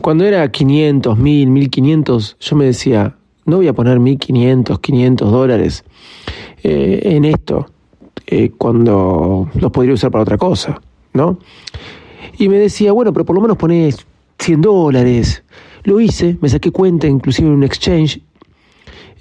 Cuando 0.00 0.24
era 0.24 0.50
500, 0.50 1.18
1000, 1.18 1.50
1500, 1.50 2.36
yo 2.38 2.56
me 2.56 2.64
decía, 2.66 3.16
no 3.46 3.56
voy 3.56 3.68
a 3.68 3.72
poner 3.72 3.98
1500, 3.98 4.78
500 4.78 5.32
dólares 5.32 5.84
eh, 6.62 7.00
en 7.04 7.24
esto 7.24 7.66
eh, 8.26 8.52
cuando 8.56 9.50
los 9.54 9.70
podría 9.72 9.94
usar 9.94 10.10
para 10.10 10.22
otra 10.22 10.38
cosa, 10.38 10.80
¿no? 11.14 11.38
Y 12.38 12.48
me 12.48 12.58
decía, 12.58 12.92
bueno, 12.92 13.12
pero 13.12 13.24
por 13.24 13.34
lo 13.34 13.42
menos 13.42 13.56
pones 13.56 14.06
100 14.38 14.60
dólares. 14.60 15.42
Lo 15.82 15.98
hice, 15.98 16.36
me 16.40 16.48
saqué 16.48 16.70
cuenta 16.70 17.06
inclusive 17.06 17.48
en 17.48 17.54
un 17.54 17.64
exchange. 17.64 18.20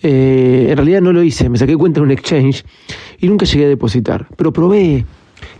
Eh, 0.03 0.67
en 0.69 0.77
realidad 0.77 1.01
no 1.01 1.11
lo 1.11 1.23
hice, 1.23 1.49
me 1.49 1.57
saqué 1.57 1.75
cuenta 1.75 1.99
en 1.99 2.05
un 2.05 2.11
exchange 2.11 2.63
y 3.19 3.27
nunca 3.27 3.45
llegué 3.45 3.65
a 3.65 3.69
depositar. 3.69 4.27
Pero 4.35 4.53
probé, 4.53 5.05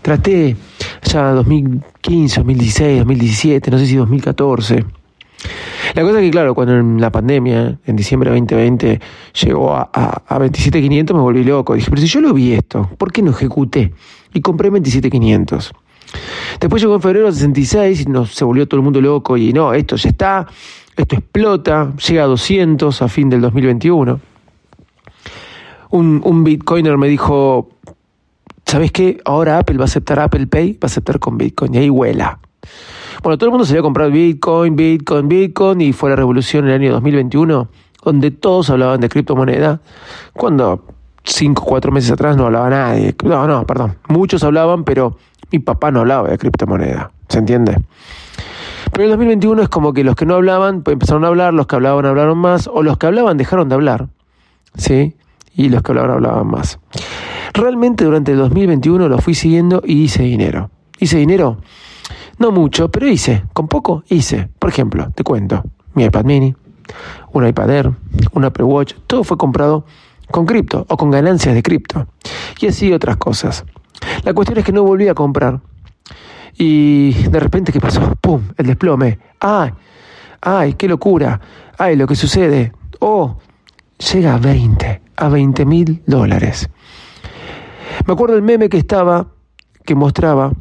traté, 0.04 0.56
ya 1.04 1.32
2015, 1.32 2.42
2016, 2.42 3.00
2017, 3.00 3.72
no 3.72 3.78
sé 3.80 3.86
si 3.88 3.96
2014 3.96 4.97
la 5.94 6.02
cosa 6.02 6.20
es 6.20 6.26
que, 6.26 6.32
claro, 6.32 6.54
cuando 6.54 6.76
en 6.78 7.00
la 7.00 7.12
pandemia, 7.12 7.80
en 7.86 7.96
diciembre 7.96 8.30
de 8.30 8.38
2020, 8.38 9.00
llegó 9.44 9.74
a, 9.74 9.90
a, 9.94 10.40
27.500, 10.40 11.14
me 11.14 11.22
volví 11.22 11.44
loco. 11.44 11.76
Dije, 11.76 11.90
pero 11.90 12.02
si 12.02 12.08
yo 12.08 12.22
lo 12.22 12.34
vi 12.34 12.54
esto, 12.54 12.90
¿por 12.98 13.12
qué 13.12 13.22
no 13.22 13.32
ejecuté? 13.32 13.94
Y 14.34 14.42
compré 14.42 14.72
27.500. 14.72 15.72
Después 16.60 16.82
llegó 16.82 16.96
en 16.96 17.02
febrero 17.02 17.32
66 17.32 18.02
y 18.08 18.34
se 18.34 18.46
volvió 18.46 18.68
todo 18.68 18.80
el 18.80 18.84
mundo 18.84 19.02
loco 19.02 19.38
y 19.38 19.52
no, 19.54 19.74
esto 19.74 19.96
ya 19.98 20.10
está, 20.10 20.48
esto 20.96 21.16
explota, 21.16 21.94
llega 21.96 22.24
a 22.24 22.28
200 22.28 23.02
a 23.02 23.08
fin 23.08 23.30
del 23.30 23.42
2021. 23.42 24.20
Un, 25.90 26.22
un 26.24 26.44
bitcoiner 26.44 26.98
me 26.98 27.08
dijo, 27.08 27.70
¿sabes 28.66 28.92
qué? 28.92 29.20
Ahora 29.26 29.60
Apple 29.60 29.78
va 29.78 29.84
a 29.84 29.86
aceptar 29.86 30.20
Apple 30.20 30.48
Pay, 30.48 30.74
va 30.74 30.80
a 30.84 30.86
aceptar 30.88 31.20
con 31.20 31.38
Bitcoin 31.38 31.76
y 31.76 31.78
ahí 31.78 31.90
vuela. 31.90 32.40
Bueno, 33.24 33.38
todo 33.38 33.48
el 33.48 33.52
mundo 33.52 33.66
se 33.66 33.74
había 33.74 33.82
comprado 33.82 34.12
Bitcoin, 34.12 34.76
Bitcoin, 34.76 35.28
Bitcoin 35.28 35.82
y 35.82 35.94
fue 35.94 36.10
la 36.10 36.16
revolución 36.16 36.66
en 36.66 36.72
el 36.72 36.82
año 36.82 36.94
2021 36.94 37.70
donde 38.04 38.32
todos 38.32 38.70
hablaban 38.70 39.02
de 39.02 39.10
criptomoneda, 39.10 39.82
cuando 40.34 40.86
cinco 41.26 41.64
o 41.64 41.66
cuatro 41.66 41.92
meses 41.92 42.10
atrás 42.12 42.38
no 42.38 42.46
hablaba 42.46 42.70
nadie. 42.70 43.14
No, 43.24 43.46
no, 43.48 43.66
perdón. 43.66 43.98
Muchos 44.08 44.44
hablaban, 44.44 44.86
pero 44.86 45.18
mi 45.52 45.60
papá 45.60 45.92
no 45.92 46.00
hablaba 46.00 46.30
de 46.30 46.38
criptomoneda. 46.38 47.12
¿Se 47.28 47.40
entiende? 47.40 47.78
Pero 48.94 49.04
el 49.04 49.10
2021 49.10 49.64
es 49.64 49.70
como 49.70 49.94
que 49.94 50.06
los 50.06 50.16
que 50.16 50.26
no 50.26 50.36
hablaban 50.36 50.84
pues 50.84 50.94
empezaron 50.94 51.26
a 51.26 51.28
hablar, 51.28 51.54
los 51.54 51.68
que 51.68 51.76
hablaban 51.76 52.06
hablaron 52.06 52.38
más, 52.38 52.68
o 52.68 52.82
los 52.82 52.98
que 52.98 53.08
hablaban 53.08 53.36
dejaron 53.36 53.68
de 53.68 53.76
hablar. 53.76 54.08
¿Sí? 54.76 55.18
Y 55.54 55.70
los 55.70 55.82
que 55.84 55.92
hablaban 55.92 56.12
hablaban 56.12 56.48
más. 56.48 56.80
Realmente 57.54 58.06
durante 58.06 58.32
el 58.32 58.38
2021 58.38 59.10
lo 59.10 59.18
fui 59.18 59.34
siguiendo 59.34 59.82
y 59.86 60.04
hice 60.04 60.24
dinero. 60.24 60.70
Hice 61.00 61.18
dinero 61.18 61.58
no 62.40 62.52
mucho, 62.52 62.90
pero 62.90 63.08
hice. 63.08 63.44
Con 63.54 63.68
poco 63.68 64.04
hice. 64.10 64.50
Por 64.60 64.70
ejemplo, 64.70 65.12
te 65.16 65.24
cuento, 65.24 65.64
mi 65.94 66.04
iPad 66.04 66.26
mini, 66.26 66.56
un 67.34 67.48
iPad 67.48 67.70
Air, 67.70 67.92
un 68.34 68.46
Apple 68.46 68.66
Watch, 68.66 68.94
todo 69.08 69.24
fue 69.24 69.38
comprado 69.38 69.86
con 70.32 70.46
cripto 70.46 70.86
o 70.90 70.98
con 70.98 71.10
ganancias 71.12 71.56
de 71.56 71.64
cripto. 71.64 72.08
Y 72.60 72.68
así 72.68 72.92
otras 72.92 73.18
cosas. 73.18 73.66
La 74.24 74.34
cuestión 74.34 74.60
es 74.60 74.66
que 74.66 74.72
no 74.72 74.84
volví 74.84 75.08
a 75.08 75.14
comprar. 75.14 75.62
Y 76.58 77.14
de 77.14 77.40
repente, 77.40 77.72
¿qué 77.72 77.80
pasó? 77.80 78.14
¡Pum! 78.20 78.42
El 78.58 78.68
desplome. 78.68 79.20
¡Ay! 79.40 79.72
¡Ay! 80.42 80.74
¡Qué 80.74 80.88
locura! 80.88 81.40
¡Ay! 81.78 81.96
Lo 81.96 82.08
que 82.08 82.16
sucede. 82.16 82.74
¡Oh! 83.00 83.38
Llega 84.12 84.36
a 84.36 84.38
20, 84.38 85.02
a 85.16 85.30
20 85.30 85.66
mil 85.66 86.04
dólares. 86.06 86.70
Me 88.06 88.14
acuerdo 88.14 88.36
el 88.36 88.42
meme 88.42 88.70
que 88.70 88.78
estaba, 88.78 89.28
que 89.86 89.96
mostraba 89.96 90.52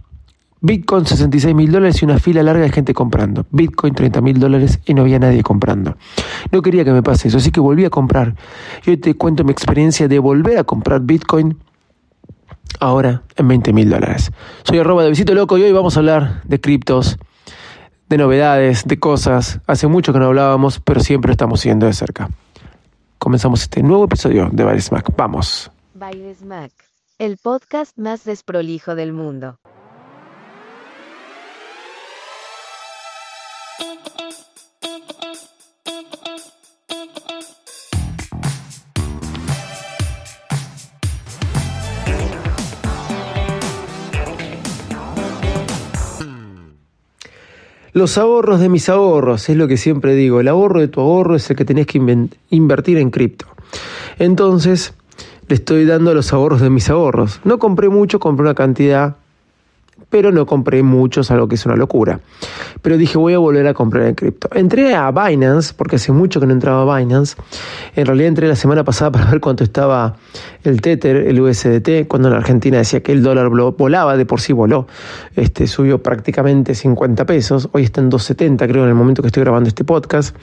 Bitcoin 0.60 1.04
66 1.04 1.54
mil 1.54 1.70
dólares 1.70 2.00
y 2.00 2.04
una 2.04 2.18
fila 2.18 2.42
larga 2.42 2.62
de 2.62 2.70
gente 2.70 2.94
comprando. 2.94 3.46
Bitcoin 3.50 3.94
30 3.94 4.20
mil 4.20 4.38
dólares 4.38 4.80
y 4.86 4.94
no 4.94 5.02
había 5.02 5.18
nadie 5.18 5.42
comprando. 5.42 5.96
No 6.50 6.62
quería 6.62 6.84
que 6.84 6.92
me 6.92 7.02
pase 7.02 7.28
eso, 7.28 7.38
así 7.38 7.50
que 7.50 7.60
volví 7.60 7.84
a 7.84 7.90
comprar. 7.90 8.34
Y 8.84 8.90
hoy 8.90 8.96
te 8.96 9.14
cuento 9.14 9.44
mi 9.44 9.52
experiencia 9.52 10.08
de 10.08 10.18
volver 10.18 10.58
a 10.58 10.64
comprar 10.64 11.02
Bitcoin 11.02 11.58
ahora 12.80 13.22
en 13.36 13.48
20 13.48 13.72
mil 13.72 13.90
dólares. 13.90 14.32
Soy 14.64 14.78
arroba 14.78 15.02
de 15.02 15.10
Visito 15.10 15.34
Loco 15.34 15.58
y 15.58 15.62
hoy 15.62 15.72
vamos 15.72 15.96
a 15.96 16.00
hablar 16.00 16.42
de 16.44 16.60
criptos, 16.60 17.18
de 18.08 18.16
novedades, 18.16 18.84
de 18.86 18.98
cosas. 18.98 19.60
Hace 19.66 19.86
mucho 19.86 20.12
que 20.12 20.18
no 20.18 20.26
hablábamos, 20.26 20.80
pero 20.80 21.00
siempre 21.00 21.32
estamos 21.32 21.60
siguiendo 21.60 21.86
de 21.86 21.92
cerca. 21.92 22.30
Comenzamos 23.18 23.62
este 23.62 23.82
nuevo 23.82 24.04
episodio 24.04 24.48
de 24.52 24.64
Baile 24.64 24.80
Smack. 24.80 25.14
Vamos. 25.16 25.70
Baile 25.94 26.34
Smack, 26.34 26.72
el 27.18 27.36
podcast 27.36 27.96
más 27.98 28.24
desprolijo 28.24 28.94
del 28.94 29.12
mundo. 29.12 29.58
Los 47.96 48.18
ahorros 48.18 48.60
de 48.60 48.68
mis 48.68 48.90
ahorros, 48.90 49.48
es 49.48 49.56
lo 49.56 49.68
que 49.68 49.78
siempre 49.78 50.14
digo, 50.14 50.38
el 50.38 50.48
ahorro 50.48 50.80
de 50.80 50.88
tu 50.88 51.00
ahorro 51.00 51.34
es 51.34 51.48
el 51.48 51.56
que 51.56 51.64
tenés 51.64 51.86
que 51.86 51.96
invertir 52.50 52.98
en 52.98 53.08
cripto. 53.08 53.46
Entonces, 54.18 54.92
le 55.48 55.54
estoy 55.54 55.86
dando 55.86 56.12
los 56.12 56.30
ahorros 56.34 56.60
de 56.60 56.68
mis 56.68 56.90
ahorros. 56.90 57.40
No 57.44 57.58
compré 57.58 57.88
mucho, 57.88 58.20
compré 58.20 58.42
una 58.42 58.54
cantidad 58.54 59.16
pero 60.08 60.32
no 60.32 60.46
compré 60.46 60.82
muchos, 60.82 61.30
algo 61.30 61.48
que 61.48 61.56
es 61.56 61.66
una 61.66 61.76
locura. 61.76 62.20
Pero 62.82 62.96
dije, 62.96 63.18
voy 63.18 63.34
a 63.34 63.38
volver 63.38 63.66
a 63.66 63.74
comprar 63.74 64.04
en 64.04 64.14
cripto. 64.14 64.48
Entré 64.54 64.94
a 64.94 65.10
Binance, 65.10 65.74
porque 65.76 65.96
hace 65.96 66.12
mucho 66.12 66.40
que 66.40 66.46
no 66.46 66.52
entraba 66.52 66.94
a 66.94 66.98
Binance. 66.98 67.36
En 67.96 68.06
realidad 68.06 68.28
entré 68.28 68.48
la 68.48 68.56
semana 68.56 68.84
pasada 68.84 69.10
para 69.12 69.30
ver 69.30 69.40
cuánto 69.40 69.64
estaba 69.64 70.16
el 70.62 70.80
Tether, 70.80 71.16
el 71.16 71.40
USDT, 71.40 72.06
cuando 72.08 72.28
en 72.28 72.34
Argentina 72.34 72.78
decía 72.78 73.02
que 73.02 73.12
el 73.12 73.22
dólar 73.22 73.48
volaba, 73.48 74.16
de 74.16 74.26
por 74.26 74.40
sí 74.40 74.52
voló. 74.52 74.86
Este, 75.34 75.66
subió 75.66 76.02
prácticamente 76.02 76.74
50 76.74 77.24
pesos. 77.26 77.68
Hoy 77.72 77.82
está 77.82 78.00
en 78.00 78.10
270, 78.10 78.66
creo, 78.68 78.84
en 78.84 78.90
el 78.90 78.94
momento 78.94 79.22
que 79.22 79.28
estoy 79.28 79.42
grabando 79.42 79.68
este 79.68 79.84
podcast. 79.84 80.36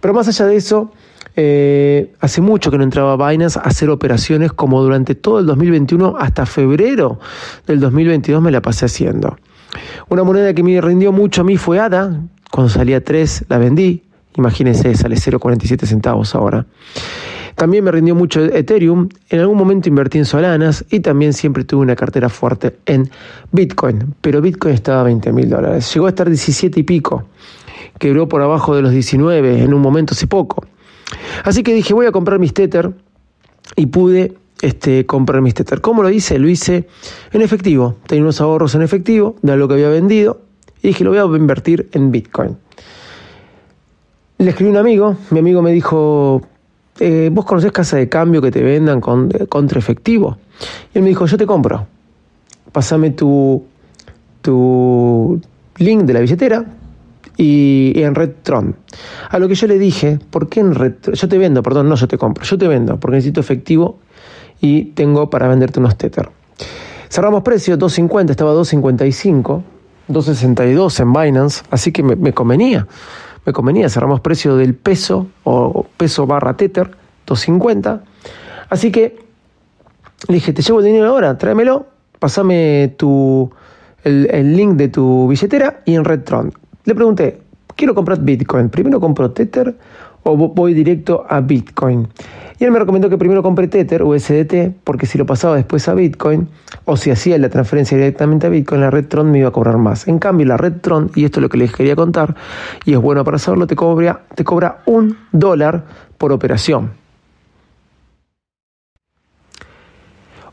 Pero 0.00 0.14
más 0.14 0.28
allá 0.28 0.46
de 0.46 0.56
eso, 0.56 0.92
eh, 1.36 2.12
hace 2.20 2.40
mucho 2.40 2.70
que 2.70 2.78
no 2.78 2.84
entraba 2.84 3.28
Binance 3.28 3.58
a 3.58 3.62
hacer 3.62 3.90
operaciones 3.90 4.52
como 4.52 4.82
durante 4.82 5.14
todo 5.14 5.38
el 5.38 5.46
2021 5.46 6.16
hasta 6.18 6.46
febrero 6.46 7.18
del 7.66 7.80
2022 7.80 8.42
me 8.42 8.50
la 8.50 8.60
pasé 8.62 8.86
haciendo. 8.86 9.36
Una 10.08 10.24
moneda 10.24 10.52
que 10.54 10.62
me 10.62 10.80
rindió 10.80 11.12
mucho 11.12 11.42
a 11.42 11.44
mí 11.44 11.56
fue 11.56 11.78
ADA. 11.78 12.20
Cuando 12.50 12.68
salía 12.68 13.02
3 13.02 13.46
la 13.48 13.58
vendí. 13.58 14.02
Imagínense, 14.36 14.94
sale 14.94 15.16
0,47 15.16 15.86
centavos 15.86 16.34
ahora. 16.34 16.66
También 17.54 17.84
me 17.84 17.90
rindió 17.90 18.14
mucho 18.14 18.42
Ethereum. 18.42 19.08
En 19.28 19.40
algún 19.40 19.58
momento 19.58 19.88
invertí 19.88 20.18
en 20.18 20.24
Solanas 20.24 20.84
y 20.90 21.00
también 21.00 21.32
siempre 21.32 21.64
tuve 21.64 21.82
una 21.82 21.96
cartera 21.96 22.28
fuerte 22.28 22.78
en 22.86 23.10
Bitcoin. 23.52 24.14
Pero 24.20 24.40
Bitcoin 24.40 24.74
estaba 24.74 25.00
a 25.00 25.04
20 25.04 25.32
mil 25.32 25.50
dólares. 25.50 25.92
Llegó 25.92 26.06
a 26.06 26.10
estar 26.10 26.28
17 26.28 26.80
y 26.80 26.82
pico. 26.84 27.24
Quebró 27.98 28.28
por 28.28 28.40
abajo 28.40 28.74
de 28.74 28.82
los 28.82 28.92
19 28.92 29.62
en 29.62 29.74
un 29.74 29.82
momento 29.82 30.14
hace 30.14 30.26
poco. 30.26 30.64
Así 31.44 31.62
que 31.62 31.74
dije, 31.74 31.94
voy 31.94 32.06
a 32.06 32.12
comprar 32.12 32.38
mis 32.38 32.54
Tether 32.54 32.92
y 33.76 33.86
pude 33.86 34.34
este, 34.62 35.06
comprar 35.06 35.42
mis 35.42 35.54
Tether. 35.54 35.80
¿Cómo 35.80 36.02
lo 36.02 36.10
hice? 36.10 36.38
Lo 36.38 36.48
hice 36.48 36.86
en 37.32 37.42
efectivo. 37.42 37.96
Tenía 38.06 38.22
unos 38.22 38.40
ahorros 38.40 38.74
en 38.74 38.82
efectivo 38.82 39.36
de 39.42 39.56
lo 39.56 39.68
que 39.68 39.74
había 39.74 39.88
vendido 39.88 40.40
y 40.82 40.88
dije, 40.88 41.04
lo 41.04 41.10
voy 41.10 41.18
a 41.18 41.38
invertir 41.38 41.88
en 41.92 42.10
Bitcoin. 42.10 42.56
Le 44.38 44.50
escribí 44.50 44.70
a 44.70 44.72
un 44.72 44.78
amigo, 44.78 45.16
mi 45.30 45.38
amigo 45.38 45.60
me 45.60 45.72
dijo, 45.72 46.40
eh, 46.98 47.28
¿vos 47.30 47.44
conocés 47.44 47.72
casa 47.72 47.98
de 47.98 48.08
cambio 48.08 48.40
que 48.40 48.50
te 48.50 48.62
vendan 48.62 49.00
con, 49.00 49.28
contra 49.48 49.78
efectivo? 49.78 50.38
Y 50.94 50.98
él 50.98 51.02
me 51.02 51.10
dijo, 51.10 51.26
yo 51.26 51.36
te 51.36 51.46
compro. 51.46 51.86
Pásame 52.72 53.10
tu, 53.10 53.64
tu 54.40 55.40
link 55.76 56.02
de 56.04 56.12
la 56.12 56.20
billetera, 56.20 56.64
y, 57.40 58.02
en 58.02 58.14
Redtron. 58.14 58.76
A 59.30 59.38
lo 59.38 59.48
que 59.48 59.54
yo 59.54 59.66
le 59.66 59.78
dije, 59.78 60.18
¿por 60.30 60.48
qué 60.50 60.60
en 60.60 60.74
Redtron? 60.74 61.14
Yo 61.16 61.26
te 61.26 61.38
vendo, 61.38 61.62
perdón, 61.62 61.88
no 61.88 61.96
yo 61.96 62.06
te 62.06 62.18
compro, 62.18 62.44
yo 62.44 62.58
te 62.58 62.68
vendo 62.68 63.00
porque 63.00 63.16
necesito 63.16 63.40
efectivo 63.40 63.98
y 64.60 64.86
tengo 64.92 65.30
para 65.30 65.48
venderte 65.48 65.80
unos 65.80 65.96
Tether. 65.96 66.28
Cerramos 67.08 67.42
precio, 67.42 67.78
2.50, 67.78 68.30
estaba 68.30 68.52
2.55, 68.52 69.62
2.62 70.08 71.00
en 71.00 71.12
Binance, 71.12 71.62
así 71.70 71.92
que 71.92 72.02
me, 72.02 72.32
convenía. 72.34 72.86
me 73.46 73.54
convenía, 73.54 73.88
cerramos 73.88 74.20
precio 74.20 74.56
del 74.56 74.74
peso 74.74 75.28
o 75.44 75.86
peso 75.96 76.26
barra 76.26 76.54
Tether, 76.58 76.90
250. 77.26 78.04
Así 78.68 78.92
que 78.92 79.18
le 80.28 80.34
dije, 80.34 80.52
te 80.52 80.60
llevo 80.60 80.80
el 80.80 80.84
dinero 80.84 81.08
ahora, 81.08 81.38
tráemelo, 81.38 81.86
pasame 82.18 82.94
tu, 82.98 83.50
el, 84.04 84.28
el 84.30 84.54
link 84.54 84.74
de 84.74 84.88
tu 84.88 85.26
billetera 85.26 85.80
y 85.86 85.94
en 85.94 86.04
Redtron. 86.04 86.52
Le 86.84 86.94
pregunté, 86.94 87.42
quiero 87.76 87.94
comprar 87.94 88.20
Bitcoin, 88.20 88.68
primero 88.68 89.00
compro 89.00 89.30
Tether 89.30 89.76
o 90.22 90.36
voy 90.36 90.74
directo 90.74 91.24
a 91.28 91.40
Bitcoin. 91.40 92.08
Y 92.58 92.64
él 92.64 92.72
me 92.72 92.78
recomendó 92.78 93.08
que 93.08 93.16
primero 93.16 93.42
compre 93.42 93.68
Tether 93.68 94.02
o 94.02 94.18
SDT, 94.18 94.82
porque 94.84 95.06
si 95.06 95.16
lo 95.16 95.24
pasaba 95.24 95.56
después 95.56 95.88
a 95.88 95.94
Bitcoin, 95.94 96.48
o 96.84 96.96
si 96.96 97.10
hacía 97.10 97.38
la 97.38 97.48
transferencia 97.48 97.96
directamente 97.96 98.46
a 98.46 98.50
Bitcoin, 98.50 98.82
la 98.82 98.90
red 98.90 99.06
Tron 99.06 99.30
me 99.30 99.38
iba 99.38 99.48
a 99.48 99.52
cobrar 99.52 99.78
más. 99.78 100.06
En 100.08 100.18
cambio, 100.18 100.46
la 100.46 100.58
red 100.58 100.74
Tron, 100.82 101.10
y 101.14 101.24
esto 101.24 101.40
es 101.40 101.42
lo 101.42 101.48
que 101.48 101.56
les 101.56 101.72
quería 101.72 101.96
contar, 101.96 102.36
y 102.84 102.92
es 102.92 102.98
bueno 102.98 103.24
para 103.24 103.38
saberlo, 103.38 103.66
te 103.66 103.76
cobra, 103.76 104.24
te 104.34 104.44
cobra 104.44 104.82
un 104.84 105.16
dólar 105.32 105.84
por 106.18 106.32
operación. 106.32 106.90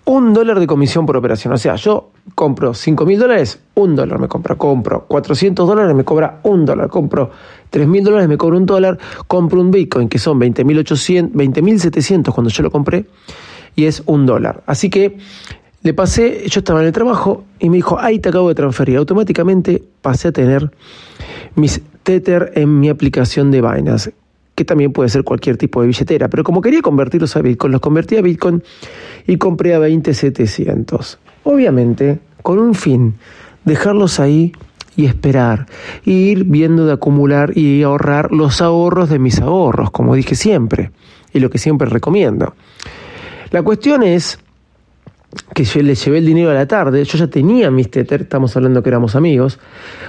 Un 0.08 0.34
dólar 0.34 0.60
de 0.60 0.68
comisión 0.68 1.06
por 1.06 1.18
operación. 1.18 1.54
O 1.54 1.58
sea, 1.58 1.76
yo 1.76 2.12
compro 2.34 2.74
5 2.74 3.06
mil 3.06 3.20
dólares, 3.20 3.60
un 3.76 3.94
dólar 3.96 4.20
me 4.20 4.30
compra. 4.30 4.56
Compro 4.56 5.06
400 5.06 5.68
dólares, 5.68 5.94
me 5.96 6.06
cobra 6.06 6.40
un 6.44 6.66
dólar. 6.66 6.90
Compro 6.90 7.30
3 7.70 7.88
mil 7.88 8.06
dólares, 8.06 8.30
me 8.30 8.38
cobra 8.38 8.56
un 8.56 8.66
dólar. 8.66 8.98
Compro 9.28 9.60
un 9.60 9.70
Bitcoin, 9.70 10.08
que 10.08 10.18
son 10.18 10.40
20.800, 10.40 11.32
20.700 11.34 12.34
cuando 12.34 12.50
yo 12.50 12.64
lo 12.64 12.72
compré, 12.72 13.06
y 13.76 13.84
es 13.84 14.02
un 14.06 14.26
dólar. 14.26 14.64
Así 14.66 14.90
que 14.90 15.18
le 15.84 15.94
pasé, 15.94 16.48
yo 16.48 16.60
estaba 16.60 16.80
en 16.80 16.88
el 16.88 16.94
trabajo 16.94 17.44
y 17.60 17.70
me 17.70 17.76
dijo, 17.76 18.00
ahí 18.00 18.20
te 18.20 18.30
acabo 18.30 18.48
de 18.48 18.56
transferir. 18.56 18.98
Automáticamente 18.98 19.84
pasé 20.02 20.30
a 20.30 20.32
tener 20.32 20.72
mis 21.56 21.82
Tether 22.04 22.54
en 22.56 22.80
mi 22.80 22.88
aplicación 22.88 23.52
de 23.52 23.62
Binance 23.62 24.14
que 24.58 24.66
también 24.66 24.92
puede 24.92 25.08
ser 25.10 25.24
cualquier 25.24 25.56
tipo 25.56 25.82
de 25.82 25.88
billetera. 25.88 26.30
Pero 26.30 26.44
como 26.44 26.62
quería 26.62 26.82
convertirlos 26.82 27.36
a 27.36 27.44
Bitcoin, 27.44 27.72
los 27.74 27.80
convertí 27.80 28.18
a 28.18 28.24
Bitcoin 28.24 28.64
y 29.28 29.38
compré 29.38 29.76
a 29.76 29.80
20.700. 29.80 31.18
Obviamente, 31.44 32.18
con 32.42 32.58
un 32.58 32.74
fin, 32.74 33.14
dejarlos 33.66 34.20
ahí 34.20 34.54
y 34.96 35.06
esperar, 35.06 35.68
y 36.04 36.14
ir 36.32 36.44
viendo 36.46 36.88
de 36.88 36.94
acumular 36.94 37.56
y 37.56 37.84
ahorrar 37.84 38.32
los 38.32 38.60
ahorros 38.60 39.12
de 39.12 39.20
mis 39.20 39.40
ahorros, 39.40 39.92
como 39.92 40.16
dije 40.16 40.34
siempre, 40.34 40.90
y 41.32 41.40
lo 41.40 41.52
que 41.52 41.60
siempre 41.60 41.88
recomiendo. 41.88 42.56
La 43.52 43.62
cuestión 43.62 44.02
es 44.02 44.40
que 45.54 45.66
yo 45.66 45.84
le 45.84 45.94
llevé 45.94 46.18
el 46.18 46.26
dinero 46.26 46.50
a 46.50 46.56
la 46.56 46.68
tarde, 46.68 47.04
yo 47.04 47.20
ya 47.20 47.28
tenía 47.28 47.70
mis 47.70 47.92
Tether, 47.92 48.24
estamos 48.24 48.58
hablando 48.58 48.82
que 48.82 48.90
éramos 48.90 49.16
amigos, 49.16 49.60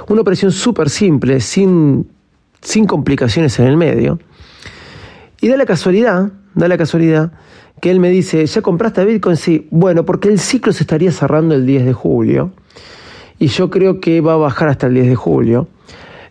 una 0.09 0.23
operación 0.23 0.53
súper 0.53 0.89
simple, 0.89 1.39
sin, 1.41 2.09
sin 2.63 2.87
complicaciones 2.87 3.59
en 3.59 3.67
el 3.67 3.77
medio, 3.77 4.19
y 5.41 5.49
da 5.49 5.57
la 5.57 5.67
casualidad, 5.67 6.31
da 6.55 6.69
la 6.69 6.79
casualidad 6.79 7.33
que 7.81 7.91
él 7.91 8.01
me 8.01 8.11
dice, 8.11 8.45
¿ya 8.45 8.63
compraste 8.63 9.05
Bitcoin? 9.05 9.37
Sí, 9.37 9.69
bueno, 9.71 10.05
porque 10.05 10.29
el 10.29 10.39
ciclo 10.39 10.73
se 10.73 10.83
estaría 10.83 11.13
cerrando 11.13 11.55
el 11.55 11.65
10 11.65 11.85
de 11.87 11.93
julio 11.93 12.53
y 13.39 13.49
yo 13.49 13.71
creo 13.71 14.01
que 14.01 14.21
va 14.21 14.35
a 14.35 14.37
bajar 14.37 14.69
hasta 14.69 14.89
el 14.89 14.95
10 14.95 15.09
de 15.09 15.15
julio. 15.15 15.69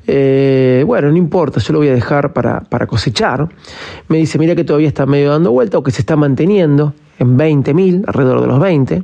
Eh, 0.08 0.84
bueno, 0.86 1.10
no 1.10 1.18
importa, 1.18 1.60
yo 1.60 1.74
lo 1.74 1.80
voy 1.80 1.90
a 1.90 1.94
dejar 1.94 2.34
para, 2.34 2.88
cosechar. 2.88 3.48
Me 4.10 4.18
dice, 4.18 4.38
mira 4.40 4.56
que 4.56 4.64
todavía 4.64 4.88
está 4.88 5.06
medio 5.06 5.30
dando 5.30 5.52
vuelta 5.52 5.78
o 5.78 5.84
que 5.84 5.92
se 5.92 6.02
está 6.02 6.16
manteniendo 6.16 6.94
en 7.20 7.38
20.000, 7.38 8.04
alrededor 8.08 8.42
de 8.42 8.48
los 8.48 8.60
20. 8.60 9.04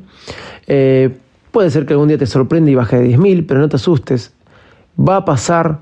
Eh, 0.67 1.17
puede 1.51 1.69
ser 1.69 1.85
que 1.85 1.93
algún 1.93 2.09
día 2.09 2.17
te 2.17 2.25
sorprenda 2.25 2.71
y 2.71 2.75
baje 2.75 2.97
de 2.97 3.17
10.000, 3.17 3.45
pero 3.47 3.59
no 3.59 3.69
te 3.69 3.77
asustes. 3.77 4.33
Va 4.99 5.17
a 5.17 5.25
pasar 5.25 5.79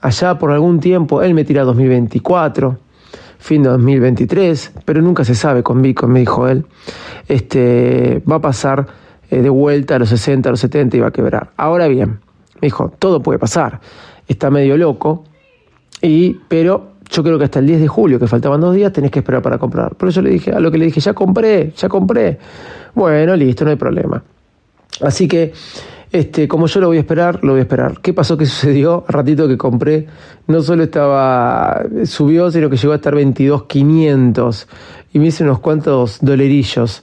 allá 0.00 0.38
por 0.38 0.52
algún 0.52 0.80
tiempo, 0.80 1.22
él 1.22 1.34
me 1.34 1.44
tira 1.44 1.64
2024 1.64 2.87
fin 3.38 3.62
de 3.62 3.70
2023, 3.70 4.72
pero 4.84 5.00
nunca 5.00 5.24
se 5.24 5.34
sabe 5.34 5.62
con 5.62 5.80
Bitcoin, 5.80 6.12
me 6.12 6.20
dijo 6.20 6.48
él. 6.48 6.66
Este, 7.28 8.22
va 8.30 8.36
a 8.36 8.40
pasar 8.40 8.86
eh, 9.30 9.42
de 9.42 9.48
vuelta 9.48 9.96
a 9.96 9.98
los 9.98 10.08
60, 10.08 10.48
a 10.48 10.52
los 10.52 10.60
70 10.60 10.96
y 10.96 11.00
va 11.00 11.08
a 11.08 11.12
quebrar. 11.12 11.50
Ahora 11.56 11.88
bien, 11.88 12.20
me 12.60 12.66
dijo, 12.66 12.92
todo 12.98 13.22
puede 13.22 13.38
pasar. 13.38 13.80
Está 14.26 14.50
medio 14.50 14.76
loco, 14.76 15.24
y, 16.02 16.34
pero 16.48 16.92
yo 17.10 17.22
creo 17.22 17.38
que 17.38 17.44
hasta 17.44 17.58
el 17.58 17.66
10 17.66 17.80
de 17.80 17.88
julio, 17.88 18.18
que 18.18 18.26
faltaban 18.26 18.60
dos 18.60 18.74
días, 18.74 18.92
tenés 18.92 19.10
que 19.10 19.20
esperar 19.20 19.42
para 19.42 19.58
comprar. 19.58 19.94
Por 19.94 20.08
eso 20.08 20.20
le 20.20 20.30
dije, 20.30 20.52
a 20.52 20.60
lo 20.60 20.70
que 20.70 20.78
le 20.78 20.86
dije, 20.86 21.00
ya 21.00 21.14
compré, 21.14 21.72
ya 21.76 21.88
compré. 21.88 22.38
Bueno, 22.94 23.34
listo, 23.36 23.64
no 23.64 23.70
hay 23.70 23.76
problema. 23.76 24.22
Así 25.00 25.28
que 25.28 25.52
este, 26.10 26.48
como 26.48 26.66
yo 26.66 26.80
lo 26.80 26.88
voy 26.88 26.96
a 26.96 27.00
esperar, 27.00 27.44
lo 27.44 27.52
voy 27.52 27.60
a 27.60 27.62
esperar. 27.62 28.00
¿Qué 28.00 28.14
pasó? 28.14 28.36
¿Qué 28.36 28.46
sucedió? 28.46 29.04
A 29.08 29.12
ratito 29.18 29.46
que 29.46 29.58
compré, 29.58 30.06
no 30.46 30.62
solo 30.62 30.84
estaba, 30.84 31.82
subió, 32.04 32.50
sino 32.50 32.70
que 32.70 32.76
llegó 32.76 32.92
a 32.92 32.96
estar 32.96 33.14
22.500 33.14 34.66
y 35.12 35.18
me 35.18 35.26
hice 35.26 35.44
unos 35.44 35.58
cuantos 35.60 36.18
dolerillos. 36.20 37.02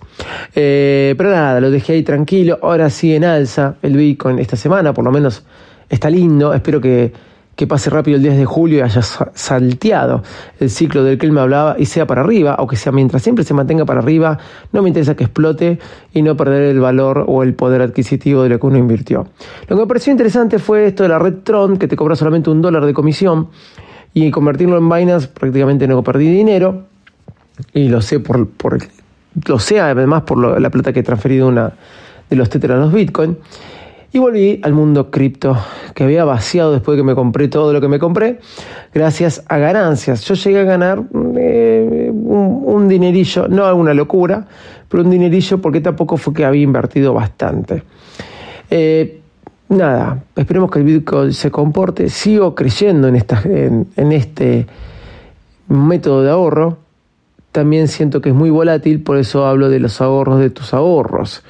Eh, 0.56 1.14
pero 1.18 1.32
nada, 1.32 1.60
lo 1.60 1.72
dejé 1.72 1.94
ahí 1.94 2.04
tranquilo. 2.04 2.60
Ahora 2.62 2.90
sí 2.90 3.14
en 3.14 3.24
alza 3.24 3.76
el 3.82 3.96
Bitcoin 3.96 4.40
esta 4.40 4.56
semana, 4.56 4.94
por 4.94 5.04
lo 5.04 5.12
menos 5.12 5.44
está 5.90 6.10
lindo. 6.10 6.54
Espero 6.54 6.82
que 6.82 7.14
que 7.56 7.68
pase 7.68 7.90
rápido 7.90 8.18
el 8.18 8.24
10 8.24 8.38
de 8.38 8.46
julio 8.46 8.80
y 8.80 8.82
haya 8.82 9.02
salteado 9.02 10.24
el 10.60 10.70
ciclo 10.70 11.04
del 11.04 11.18
que 11.18 11.26
él 11.26 11.32
me 11.32 11.42
hablaba 11.42 11.76
y 11.80 11.86
sea 11.86 12.06
para 12.06 12.22
arriba, 12.22 12.58
o 12.60 12.68
que 12.68 12.76
sea 12.76 12.92
mientras 12.92 13.24
siempre 13.24 13.46
se 13.46 13.54
mantenga 13.54 13.86
para 13.86 14.02
arriba, 14.02 14.38
no 14.74 14.82
me 14.82 14.90
interesa 14.90 15.16
que 15.16 15.24
explote 15.24 15.80
y 16.14 16.22
no 16.22 16.36
perder 16.36 16.64
el 16.64 16.80
valor 16.80 17.26
o 17.28 17.44
el 17.44 17.54
poder 17.54 17.82
adquisitivo 17.82 18.44
de 18.44 18.50
lo 18.50 18.60
que 18.60 18.68
uno 18.68 18.78
invirtió. 18.78 19.28
Lo 19.68 19.76
que 19.76 19.82
me 19.82 19.88
pareció 19.88 20.12
interesante 20.12 20.60
fue 20.60 20.88
esto 20.88 21.04
de 21.04 21.10
la 21.10 21.20
red 21.20 21.36
Tron, 21.44 21.78
que 21.78 21.88
te 21.88 21.96
cobra 21.96 22.16
solamente 22.16 22.50
un 22.50 22.62
dólar 22.62 22.86
de 22.86 22.94
comisión, 22.94 23.48
y 24.14 24.32
convertirlo 24.32 24.78
en 24.78 24.90
Binance 24.90 25.28
prácticamente 25.28 25.88
no 25.88 26.02
perdí 26.04 26.30
dinero, 26.30 26.88
y 27.74 27.88
lo 27.88 28.02
sé 28.02 28.20
por, 28.20 28.50
por 28.50 28.80
lo 29.48 29.60
sé 29.60 29.80
además 29.80 30.24
por 30.24 30.60
la 30.60 30.70
plata 30.70 30.94
que 30.94 31.02
he 31.02 31.04
transferido 31.04 31.48
una 31.48 31.74
de 32.30 32.36
los 32.36 32.50
Tether 32.50 32.74
a 32.74 32.78
los 32.78 32.92
Bitcoin. 32.92 33.38
Y 34.12 34.20
volví 34.20 34.62
al 34.64 34.72
mundo 34.72 35.12
cripto 35.12 35.58
que 35.96 36.04
había 36.04 36.26
vaciado 36.26 36.74
después 36.74 36.98
de 36.98 37.02
que 37.02 37.08
me 37.08 37.16
compré 37.16 37.48
todo 37.48 37.72
lo 37.74 37.80
que 37.80 37.88
me 37.88 37.98
compré, 37.98 38.40
gracias 38.94 39.44
a 39.48 39.58
ganancias. 39.58 40.24
Yo 40.26 40.36
llegué 40.36 40.60
a 40.60 40.64
ganar 40.64 41.02
eh, 41.38 42.12
un, 42.14 42.88
dinerillo, 42.90 43.48
no 43.48 43.66
alguna 43.66 43.94
locura, 43.94 44.46
pero 44.90 45.04
un 45.04 45.10
dinerillo 45.10 45.60
porque 45.60 45.80
tampoco 45.80 46.18
fue 46.18 46.34
que 46.34 46.46
había 46.46 46.64
invertido 46.64 47.14
bastante. 47.14 47.82
Eh, 48.70 49.22
nada, 49.70 50.22
esperemos 50.36 50.70
que 50.70 50.80
el 50.80 50.86
Bitcoin 50.86 51.34
se 51.34 51.50
comporte. 51.50 52.10
Sigo 52.10 52.54
creyendo 52.54 53.08
en, 53.08 53.16
esta, 53.16 53.42
en 53.46 54.12
este 54.12 54.68
método 55.70 56.24
de 56.24 56.30
ahorro. 56.30 56.78
También 57.54 57.88
siento 57.88 58.20
que 58.20 58.30
es 58.30 58.36
muy 58.36 58.50
volátil, 58.50 59.02
por 59.02 59.16
eso 59.16 59.46
hablo 59.46 59.70
de 59.70 59.80
los 59.80 60.02
ahorros 60.02 60.40
de 60.40 60.50
tus 60.50 60.74
ahorros 60.74 61.42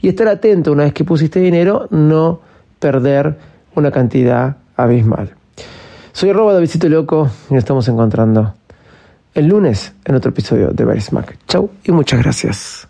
y 0.00 0.08
estar 0.08 0.28
atento 0.28 0.72
una 0.72 0.84
vez 0.84 0.94
que 0.94 1.04
pusiste 1.04 1.38
dinero, 1.40 1.86
no 1.90 2.40
perder 2.78 3.49
una 3.74 3.90
cantidad 3.90 4.56
abismal. 4.76 5.34
Soy 6.12 6.30
arroba 6.30 6.52
Davidito 6.52 6.88
Loco 6.88 7.30
y 7.48 7.54
nos 7.54 7.62
estamos 7.62 7.88
encontrando 7.88 8.54
el 9.34 9.46
lunes 9.46 9.92
en 10.04 10.14
otro 10.14 10.30
episodio 10.30 10.68
de 10.68 10.84
Very 10.84 11.00
Smack. 11.00 11.38
Chau 11.46 11.70
y 11.84 11.92
muchas 11.92 12.20
gracias. 12.20 12.89